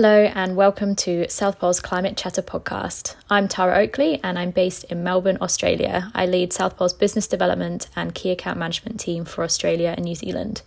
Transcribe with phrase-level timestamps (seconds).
[0.00, 3.16] Hello, and welcome to South Pole's Climate Chatter podcast.
[3.28, 6.12] I'm Tara Oakley, and I'm based in Melbourne, Australia.
[6.14, 10.14] I lead South Pole's business development and key account management team for Australia and New
[10.14, 10.62] Zealand.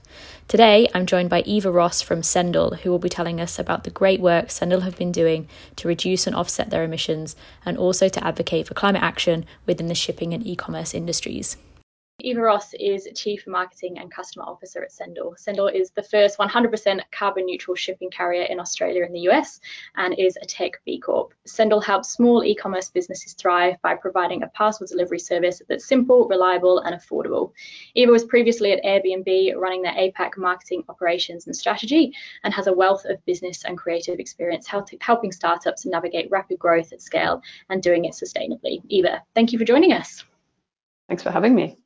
[0.50, 3.90] Today, I'm joined by Eva Ross from Sendle, who will be telling us about the
[3.90, 8.28] great work Sendle have been doing to reduce and offset their emissions and also to
[8.28, 11.56] advocate for climate action within the shipping and e commerce industries.
[12.24, 15.34] Eva Ross is Chief Marketing and Customer Officer at Sendle.
[15.38, 19.60] Sendle is the first 100% carbon neutral shipping carrier in Australia and the US
[19.96, 21.34] and is a tech B Corp.
[21.46, 26.28] Sendle helps small e commerce businesses thrive by providing a parcel delivery service that's simple,
[26.28, 27.54] reliable, and affordable.
[27.96, 32.14] Eva was previously at Airbnb running their APAC marketing operations and strategy
[32.44, 37.02] and has a wealth of business and creative experience helping startups navigate rapid growth at
[37.02, 38.82] scale and doing it sustainably.
[38.90, 40.24] Eva, thank you for joining us.
[41.08, 41.81] Thanks for having me.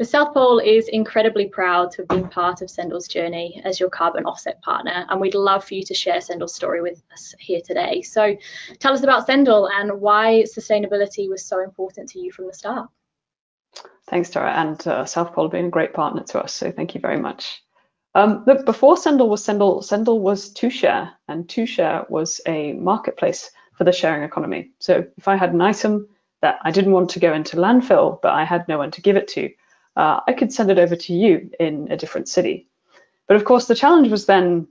[0.00, 3.90] The South Pole is incredibly proud to have been part of Sendle's journey as your
[3.90, 7.60] carbon offset partner, and we'd love for you to share Sendle's story with us here
[7.60, 8.00] today.
[8.00, 8.34] So
[8.78, 12.88] tell us about Sendle and why sustainability was so important to you from the start.
[14.08, 17.00] Thanks, Tara, and uh, South Pole being a great partner to us, so thank you
[17.02, 17.62] very much.
[18.14, 23.84] Um, look, before Sendle was Sendle, Sendle was 2Share, and 2Share was a marketplace for
[23.84, 24.70] the sharing economy.
[24.78, 26.08] So if I had an item
[26.40, 29.16] that I didn't want to go into landfill, but I had no one to give
[29.16, 29.50] it to,
[30.00, 32.68] uh, I could send it over to you in a different city.
[33.28, 34.66] But of course, the challenge was then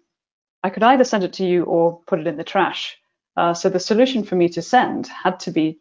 [0.63, 2.97] I could either send it to you or put it in the trash.
[3.37, 5.79] Uh, so the solution for me to send had to be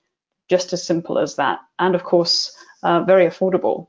[0.51, 3.89] just as simple as that, and of course, uh, very affordable.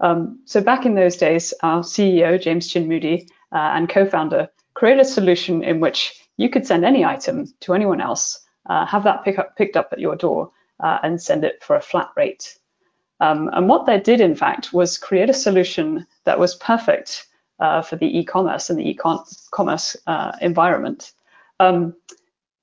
[0.00, 5.00] Um, so back in those days, our CEO, James Chin Moody, uh, and co-founder created
[5.00, 9.24] a solution in which you could send any item to anyone else, uh, have that
[9.24, 12.58] pick up, picked up at your door, uh, and send it for a flat rate.
[13.20, 17.26] Um, and what they did, in fact, was create a solution that was perfect
[17.58, 21.12] uh, for the e-commerce and the e-commerce uh, environment.
[21.58, 21.94] Um,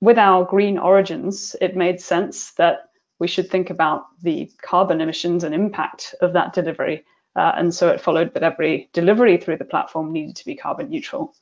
[0.00, 5.44] with our green origins, it made sense that we should think about the carbon emissions
[5.44, 7.04] and impact of that delivery.
[7.34, 10.88] Uh, and so it followed that every delivery through the platform needed to be carbon
[10.88, 11.34] neutral.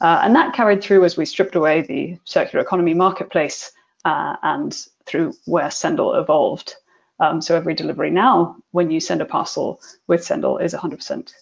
[0.00, 3.72] Uh, and that carried through as we stripped away the circular economy marketplace
[4.04, 6.76] uh, and through where Sendle evolved.
[7.20, 11.32] Um, so every delivery now, when you send a parcel with Sendle, is 100%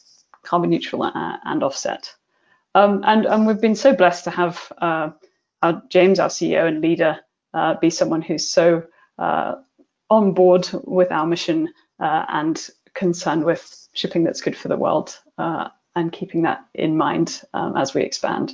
[0.42, 2.14] carbon neutral and offset.
[2.74, 5.10] Um, and, and, we've been so blessed to have uh,
[5.62, 7.18] our James, our CEO and leader,
[7.54, 8.84] uh, be someone who's so
[9.18, 9.54] uh,
[10.10, 15.18] on board with our mission uh, and concerned with shipping that's good for the world
[15.38, 18.52] uh, and keeping that in mind um, as we expand.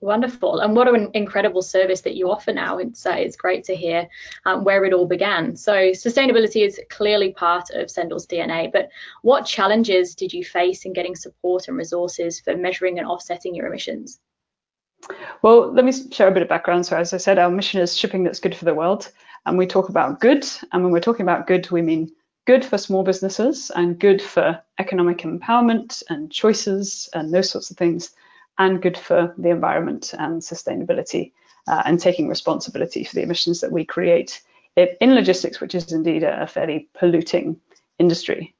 [0.00, 0.60] Wonderful.
[0.60, 2.76] And what an incredible service that you offer now.
[2.78, 4.06] It's, uh, it's great to hear
[4.44, 5.56] um, where it all began.
[5.56, 8.90] So, sustainability is clearly part of Sendle's DNA, but
[9.22, 13.66] what challenges did you face in getting support and resources for measuring and offsetting your
[13.66, 14.20] emissions?
[15.40, 16.84] Well, let me share a bit of background.
[16.84, 19.10] So, as I said, our mission is shipping that's good for the world.
[19.46, 20.46] And we talk about good.
[20.72, 22.12] And when we're talking about good, we mean
[22.46, 27.78] good for small businesses and good for economic empowerment and choices and those sorts of
[27.78, 28.10] things
[28.58, 31.32] and good for the environment and sustainability
[31.68, 34.42] uh, and taking responsibility for the emissions that we create
[34.76, 37.58] in logistics, which is indeed a fairly polluting
[37.98, 38.54] industry.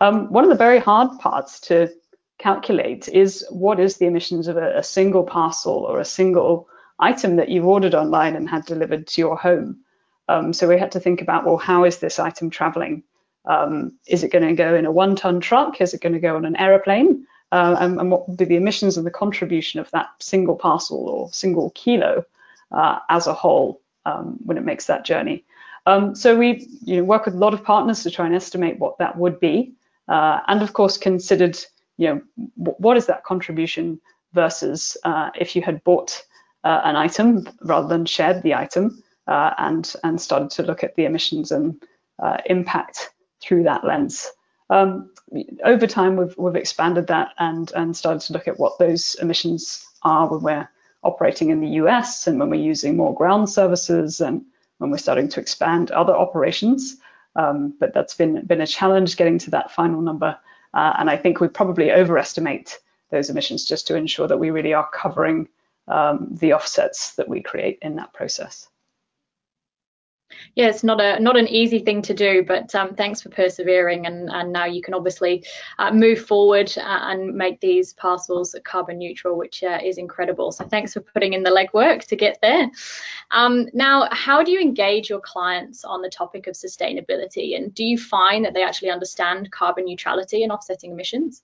[0.00, 1.92] Um, one of the very hard parts to
[2.38, 7.36] calculate is what is the emissions of a, a, single parcel or a single item
[7.36, 9.80] that you've ordered online and had delivered to your home.
[10.28, 13.02] Um, so we had to think about, well, how is this item traveling?
[13.44, 15.80] Um, is it going to go in a one ton truck?
[15.80, 17.26] Is it going to go on an aeroplane?
[17.52, 21.08] Uh, and, and, what would be the emissions and the contribution of that single parcel
[21.08, 22.24] or single kilo
[22.72, 25.44] uh, as a whole um, when it makes that journey.
[25.86, 28.78] Um, so we you know, work with a lot of partners to try and estimate
[28.78, 29.72] what that would be,
[30.08, 31.58] uh, and of course considered
[31.96, 32.20] you know
[32.54, 34.00] what is that contribution
[34.32, 36.22] versus uh, if you had bought
[36.64, 40.94] uh, an item rather than shared the item uh, and and started to look at
[40.94, 41.82] the emissions and
[42.46, 43.10] impact
[43.42, 44.30] through that lens.
[44.70, 45.10] Um,
[45.64, 49.86] over time, we've, we've expanded that and, and started to look at what those emissions
[50.02, 50.68] are when we're
[51.02, 54.44] operating in the US and when we're using more ground services and
[54.78, 56.96] when we're starting to expand other operations.
[57.36, 60.38] Um, but that's been, been a challenge getting to that final number.
[60.72, 62.78] Uh, and I think we probably overestimate
[63.10, 65.48] those emissions just to ensure that we really are covering
[65.88, 68.69] um, the offsets that we create in that process
[70.54, 74.06] yeah, it's not a not an easy thing to do, but um, thanks for persevering,
[74.06, 75.44] and, and now you can obviously
[75.78, 80.52] uh, move forward uh, and make these parcels carbon neutral, which uh, is incredible.
[80.52, 82.70] So thanks for putting in the legwork to get there.
[83.30, 87.84] Um, now, how do you engage your clients on the topic of sustainability, and do
[87.84, 91.42] you find that they actually understand carbon neutrality and offsetting emissions?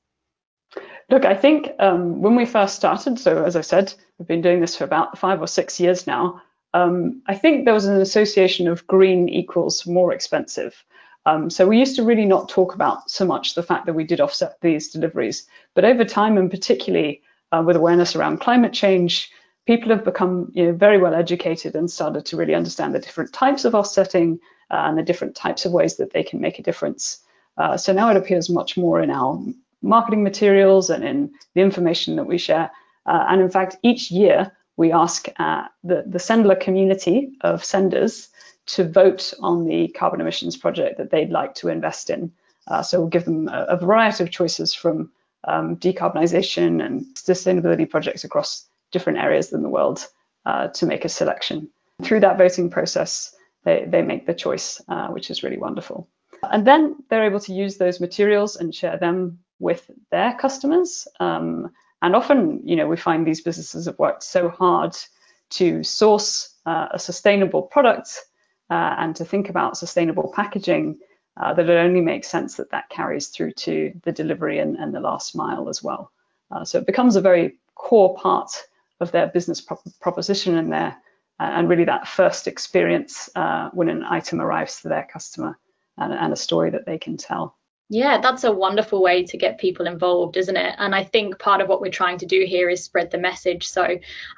[1.09, 4.61] Look, I think um, when we first started, so as I said, we've been doing
[4.61, 6.43] this for about five or six years now.
[6.75, 10.85] Um, I think there was an association of green equals more expensive.
[11.25, 14.05] Um, so we used to really not talk about so much the fact that we
[14.05, 19.31] did offset these deliveries, but over time, and particularly uh, with awareness around climate change,
[19.67, 23.33] people have become you know, very well educated and started to really understand the different
[23.33, 24.39] types of offsetting
[24.71, 27.19] uh, and the different types of ways that they can make a difference.
[27.59, 29.43] Uh, so now it appears much more in our
[29.83, 32.71] marketing materials and in the information that we share.
[33.07, 38.29] Uh, and in fact, each year we ask uh, the, the Sendler community of senders
[38.67, 42.33] to vote on the carbon emissions project that they'd like to invest in.
[42.69, 45.11] Uh, so we'll give them a, a variety of choices from
[45.45, 50.07] um, decarbonisation and sustainability projects across different areas in the world
[50.45, 51.69] uh, to make a selection.
[52.03, 53.35] Through that voting process,
[53.65, 56.09] they, they make the choice, uh, which is really wonderful.
[56.43, 61.09] And then they're able to use those materials and share them with their customers.
[61.19, 64.97] Um, and often, you know, we find these businesses have worked so hard
[65.51, 68.19] to source uh, a sustainable product
[68.71, 70.99] uh, and to think about sustainable packaging
[71.41, 74.95] uh, that it only makes sense that that carries through to the delivery and, and
[74.95, 76.11] the last mile as well.
[76.51, 78.51] Uh, so it becomes a very core part
[79.01, 79.61] of their business
[80.01, 80.97] proposition and their
[81.39, 85.59] and really that first experience uh, when an item arrives to their customer
[85.99, 87.57] and, and a story that they can tell.
[87.89, 90.75] Yeah, that's a wonderful way to get people involved, isn't it?
[90.79, 93.69] And I think part of what we're trying to do here is spread the message.
[93.69, 93.85] So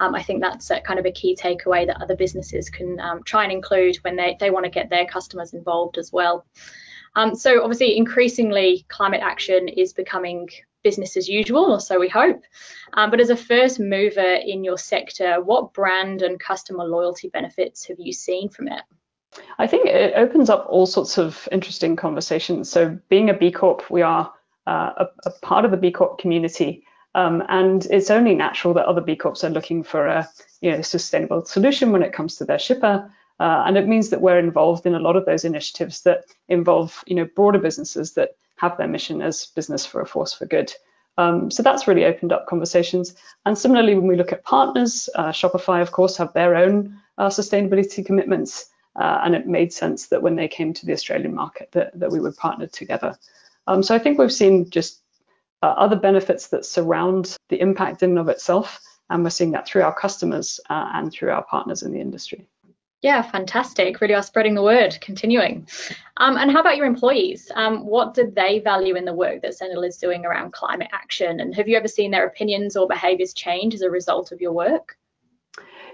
[0.00, 3.22] um, I think that's a, kind of a key takeaway that other businesses can um,
[3.22, 6.44] try and include when they, they want to get their customers involved as well.
[7.16, 10.48] Um, so obviously, increasingly, climate action is becoming
[10.82, 12.42] business as usual, or so we hope.
[12.92, 17.86] Um, but as a first mover in your sector, what brand and customer loyalty benefits
[17.86, 18.82] have you seen from it?
[19.58, 22.70] I think it opens up all sorts of interesting conversations.
[22.70, 24.32] So, being a B Corp, we are
[24.66, 28.86] uh, a, a, part of the B Corp community, um, and it's only natural that
[28.86, 30.28] other B Corps are looking for a
[30.60, 33.10] you know sustainable solution when it comes to their shipper.
[33.40, 37.04] Uh, and it means that we're involved in a lot of those initiatives that involve
[37.06, 40.72] you know broader businesses that have their mission as business for a force for good.
[41.18, 43.14] Um, so that's really opened up conversations.
[43.44, 47.28] And similarly, when we look at partners, uh, Shopify, of course, have their own uh,
[47.28, 48.66] sustainability commitments.
[48.98, 52.10] Uh, and it made sense that when they came to the Australian market that, that
[52.10, 53.16] we would partner together.
[53.68, 55.02] Um, so I think we've seen just
[55.62, 58.80] uh, other benefits that surround the impact in and of itself,
[59.10, 62.48] and we're seeing that through our customers uh, and through our partners in the industry.
[63.00, 64.00] Yeah, fantastic.
[64.00, 65.68] Really are spreading the word, continuing.
[66.16, 67.48] Um, and how about your employees?
[67.54, 71.38] Um, what did they value in the work that Sendle is doing around climate action?
[71.38, 74.52] And have you ever seen their opinions or behaviours change as a result of your
[74.52, 74.96] work?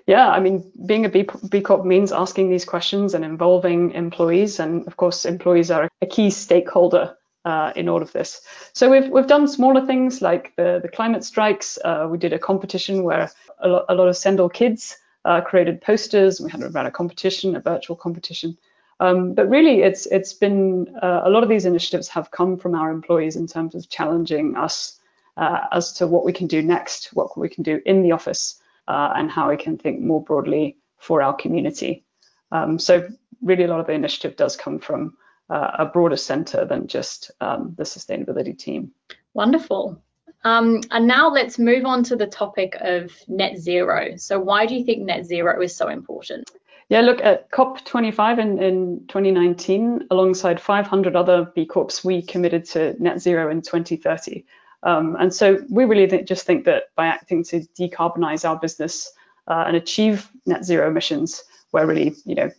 [0.06, 4.60] Yeah, I mean, being a B, B Corp means asking these questions and involving employees.
[4.60, 8.42] And of course, employees are a key stakeholder uh, in all of this.
[8.72, 11.78] So we've we've done smaller things like the the climate strikes.
[11.82, 13.30] Uh, we did a competition where
[13.60, 16.40] a, lo- a lot of Sendle kids uh, created posters.
[16.40, 18.58] We had ran a competition, a virtual competition.
[19.00, 22.74] Um, but really, it's it's been uh, a lot of these initiatives have come from
[22.74, 25.00] our employees in terms of challenging us
[25.36, 28.60] uh, as to what we can do next, what we can do in the office,
[28.88, 32.04] uh, and how we can think more broadly for our community.
[32.52, 33.08] Um, so
[33.42, 35.16] really, a lot of the initiative does come from
[35.50, 38.92] uh, a broader centre than just um, the sustainability team.
[39.34, 40.00] Wonderful.
[40.44, 44.16] Um, and now let's move on to the topic of net zero.
[44.16, 46.50] So why do you think net zero is so important?
[46.90, 52.94] Yeah, look at COP25 in, in 2019, alongside 500 other B Corps, we committed to
[53.02, 54.44] net zero in 2030.
[54.84, 59.10] Um, and so we really th- just think that by acting to decarbonize our business
[59.48, 62.50] uh, and achieve net zero emissions, we're really, you know,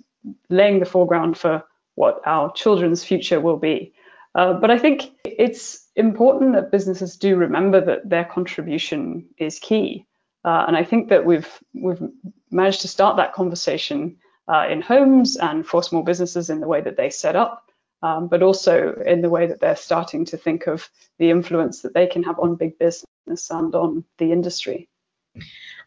[0.49, 1.63] laying the foreground for
[1.93, 3.93] what our children's future will be.
[4.33, 10.05] Uh, but I think it's important that businesses do remember that their contribution is key.
[10.43, 12.01] Uh, and I think that we've we've
[12.51, 14.17] managed to start that conversation
[14.47, 17.71] uh, in homes and for small businesses in the way that they set up,
[18.01, 21.93] um, but also in the way that they're starting to think of the influence that
[21.93, 24.89] they can have on big business and on the industry.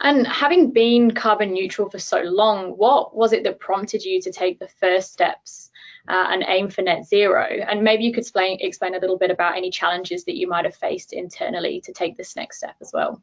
[0.01, 4.31] And having been carbon neutral for so long, what was it that prompted you to
[4.31, 5.71] take the first steps
[6.09, 7.45] uh, and aim for net zero?
[7.45, 10.65] And maybe you could explain, explain a little bit about any challenges that you might
[10.67, 13.23] have faced internally to take this next step as well.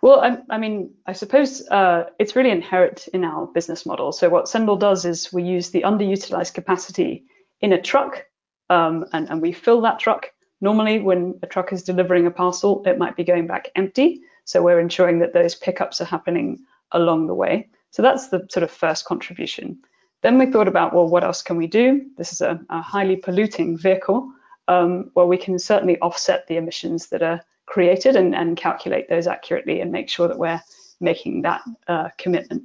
[0.00, 4.10] Well, I, I mean, I suppose uh, it's really inherent in our business model.
[4.12, 7.26] So what Sendle does is we use the underutilized capacity
[7.60, 8.26] in a truck
[8.68, 10.32] um, and, and we fill that truck.
[10.60, 14.20] Normally, when a truck is delivering a parcel, it might be going back empty.
[14.44, 16.58] So we're ensuring that those pickups are happening
[16.92, 17.68] along the way.
[17.90, 19.78] So that's the sort of first contribution.
[20.22, 22.06] Then we thought about, well, what else can we do?
[22.18, 24.30] This is a, a highly polluting vehicle.
[24.70, 29.26] um, well, we can certainly offset the emissions that are created and, and calculate those
[29.26, 30.60] accurately and make sure that we're
[31.00, 32.62] making that uh, commitment.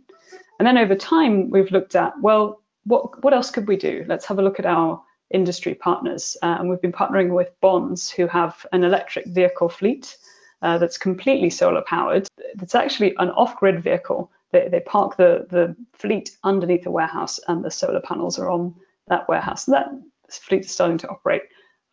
[0.60, 4.06] And then over time, we've looked at, well, what, what else could we do?
[4.08, 5.02] Let's have a look at our
[5.32, 6.38] industry partners.
[6.42, 10.18] Uh, and we've been partnering with Bonds, who have an electric vehicle fleet
[10.62, 12.28] uh, that's completely solar powered.
[12.38, 14.32] It's actually an off grid vehicle.
[14.52, 18.76] They, they park the, the fleet underneath a warehouse, and the solar panels are on
[19.08, 19.68] that warehouse.
[19.68, 19.88] And that
[20.30, 21.44] fleet is starting to operate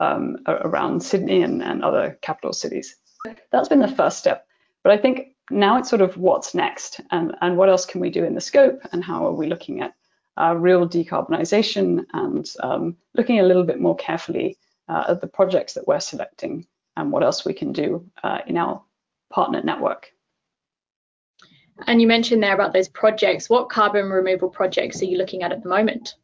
[0.01, 2.97] um, around Sydney and, and other capital cities.
[3.51, 4.47] That's been the first step.
[4.83, 8.11] But I think now it's sort of what's next and, and what else can we
[8.11, 9.95] do in the scope and how are we looking at
[10.37, 14.59] uh, real decarbonisation and um, looking a little bit more carefully
[14.89, 18.57] uh, at the projects that we're selecting and what else we can do uh, in
[18.57, 18.83] our
[19.31, 20.13] partner network.
[21.87, 23.49] And you mentioned there about those projects.
[23.49, 26.15] What carbon removal projects are you looking at at the moment?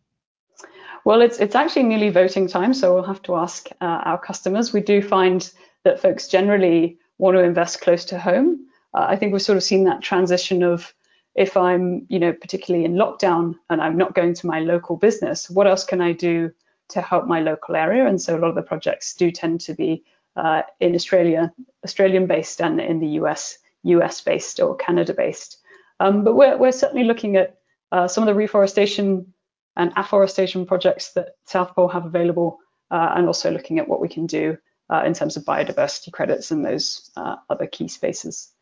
[1.04, 4.72] Well, it's it's actually nearly voting time, so we'll have to ask uh, our customers.
[4.72, 5.50] We do find
[5.84, 8.66] that folks generally want to invest close to home.
[8.94, 10.92] Uh, I think we've sort of seen that transition of
[11.34, 15.48] if I'm, you know, particularly in lockdown and I'm not going to my local business,
[15.48, 16.50] what else can I do
[16.90, 18.06] to help my local area?
[18.06, 20.04] And so a lot of the projects do tend to be
[20.36, 21.52] uh, in Australia,
[21.84, 25.58] Australian based, and in the US, US based or Canada based.
[26.00, 27.58] Um, but we're we're certainly looking at
[27.90, 29.32] uh, some of the reforestation
[29.76, 32.58] and afforestation projects that South Pole have available,
[32.90, 34.56] uh, and also looking at what we can do
[34.90, 38.52] uh, in terms of biodiversity credits and those uh, other key spaces.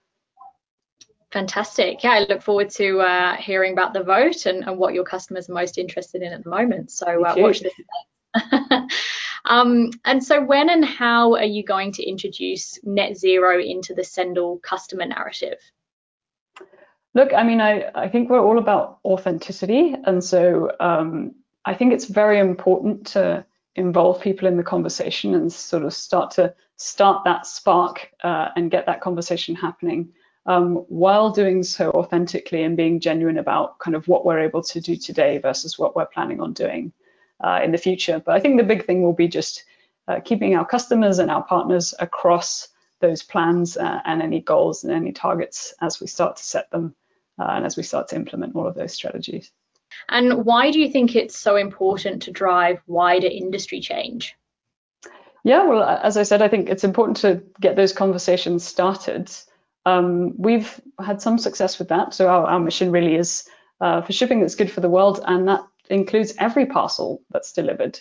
[1.37, 2.03] Fantastic.
[2.03, 5.51] Yeah, I look forward to uh, hearing about the vote and, and, what your customers
[5.51, 6.91] are most interested in at the moment.
[6.91, 7.75] So uh, watch this.
[9.45, 14.03] um, and so, when and how are you going to introduce net zero into the
[14.03, 15.59] Sendle customer narrative?
[17.15, 19.95] Look, I mean, I, I think we're all about authenticity.
[20.05, 21.35] And so um,
[21.67, 26.31] I think it's very important to involve people in the conversation and sort of start
[26.37, 30.15] to start that spark uh, and get that conversation happening
[30.47, 34.81] um, while doing so authentically and being genuine about kind of what we're able to
[34.81, 36.93] do today versus what we're planning on doing
[37.41, 38.23] uh, in the future.
[38.25, 39.65] But I think the big thing will be just
[40.09, 42.69] uh, keeping our customers and our partners across
[43.01, 46.95] those plans uh, and any goals and any targets as we start to set them
[47.39, 49.51] uh, and as we start to implement all of those strategies.
[50.09, 54.37] And why do you think it's so important to drive wider industry change?
[55.45, 59.31] Yeah, well, as I said, I think it's important to get those conversations started.
[59.87, 62.13] Um, we've had some success with that.
[62.13, 63.49] So our, our mission really is
[63.81, 67.99] uh, for shipping that's good for the world, and that includes every parcel that's delivered.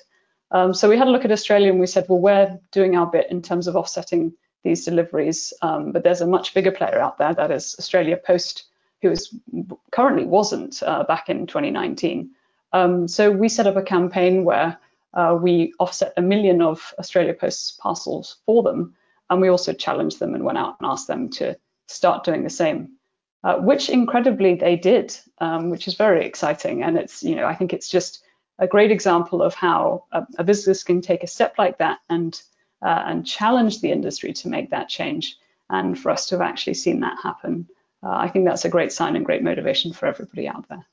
[0.51, 3.05] Um, so we had a look at Australia and we said, well, we're doing our
[3.05, 7.17] bit in terms of offsetting these deliveries, um, but there's a much bigger player out
[7.17, 8.65] there that is Australia Post
[9.01, 9.35] who is
[9.91, 12.31] currently wasn't uh, back in 2019.
[12.73, 14.77] Um, so we set up a campaign where
[15.13, 18.95] uh, we offset a million of Australia Post's parcels for them,
[19.29, 21.55] and we also challenged them and went out and asked them to
[21.87, 22.93] start doing the same,
[23.43, 26.83] uh, which incredibly they did, um, which is very exciting.
[26.83, 28.23] And it's, you know, I think it's just
[28.59, 32.41] a great example of how a, a business can take a step like that and
[32.81, 35.37] uh, and challenge the industry to make that change.
[35.69, 37.67] And for us to have actually seen that happen
[38.05, 40.85] uh, I think that's a great sign and great motivation for everybody out there.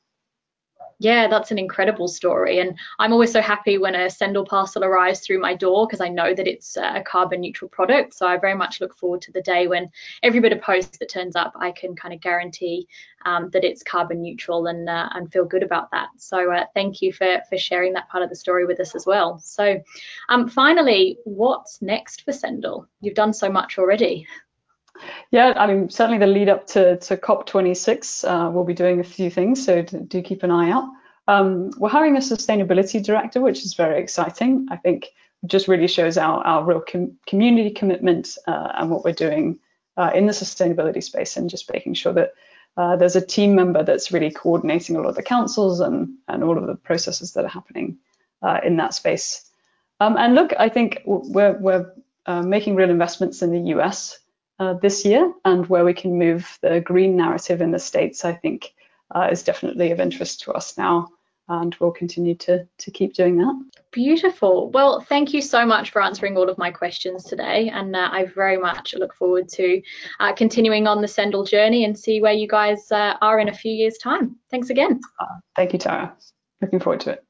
[1.02, 2.60] Yeah, that's an incredible story.
[2.60, 6.06] And I'm always so happy when a Sendle parcel arrives through my door because I
[6.08, 8.14] know that it's a carbon neutral product.
[8.14, 9.90] So I very much look forward to the day when
[10.22, 12.86] every bit of post that turns up, I can kind of guarantee
[13.24, 16.10] um, that it's carbon neutral and uh, and feel good about that.
[16.18, 19.04] So uh, thank you for, for sharing that part of the story with us as
[19.04, 19.40] well.
[19.40, 19.80] So
[20.28, 22.86] um, finally, what's next for Sendle?
[23.00, 24.24] You've done so much already.
[25.30, 29.04] Yeah, I mean, certainly the lead up to, to COP26, uh, we'll be doing a
[29.04, 30.88] few things, so do keep an eye out.
[31.28, 34.68] Um, we're hiring a sustainability director, which is very exciting.
[34.70, 35.12] I think
[35.46, 39.58] just really shows our, our real com community commitment uh, and what we're doing
[39.96, 42.32] uh, in the sustainability space and just making sure that
[42.76, 46.56] uh, there's a team member that's really coordinating all of the councils and, and all
[46.56, 47.98] of the processes that are happening
[48.42, 49.50] uh, in that space.
[50.00, 51.92] Um, and look, I think we're, we're
[52.26, 54.18] uh, making real investments in the US
[54.62, 58.32] uh, this year and where we can move the green narrative in the States, I
[58.32, 58.74] think
[59.12, 61.08] uh, is definitely of interest to us now.
[61.48, 63.70] And we'll continue to, to keep doing that.
[63.90, 64.70] Beautiful.
[64.70, 67.68] Well, thank you so much for answering all of my questions today.
[67.70, 69.82] And uh, I very much look forward to
[70.20, 73.54] uh, continuing on the Sendle journey and see where you guys uh, are in a
[73.54, 74.36] few years' time.
[74.52, 75.00] Thanks again.
[75.20, 75.26] Uh,
[75.56, 76.14] thank you, Tara.
[76.60, 77.24] Looking forward to it.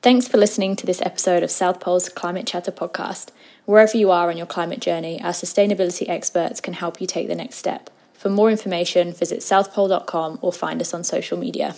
[0.00, 3.30] Thanks for listening to this episode of South Pole's Climate Chatter podcast.
[3.64, 7.34] Wherever you are on your climate journey, our sustainability experts can help you take the
[7.34, 7.90] next step.
[8.12, 11.74] For more information, visit southpole.com or find us on social media.